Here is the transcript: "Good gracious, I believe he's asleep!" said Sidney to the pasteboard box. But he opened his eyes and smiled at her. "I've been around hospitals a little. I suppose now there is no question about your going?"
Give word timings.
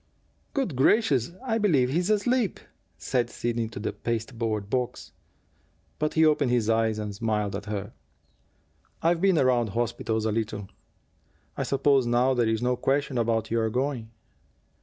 "Good 0.55 0.75
gracious, 0.75 1.31
I 1.43 1.59
believe 1.59 1.91
he's 1.91 2.09
asleep!" 2.09 2.59
said 2.97 3.29
Sidney 3.29 3.67
to 3.67 3.79
the 3.79 3.93
pasteboard 3.93 4.67
box. 4.67 5.11
But 5.99 6.15
he 6.15 6.25
opened 6.25 6.49
his 6.49 6.71
eyes 6.71 6.97
and 6.97 7.13
smiled 7.13 7.55
at 7.55 7.67
her. 7.67 7.93
"I've 9.03 9.21
been 9.21 9.37
around 9.37 9.67
hospitals 9.69 10.25
a 10.25 10.31
little. 10.31 10.69
I 11.55 11.61
suppose 11.61 12.07
now 12.07 12.33
there 12.33 12.49
is 12.49 12.63
no 12.63 12.75
question 12.77 13.19
about 13.19 13.51
your 13.51 13.69
going?" 13.69 14.09